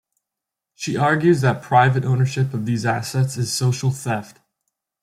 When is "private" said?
1.61-2.05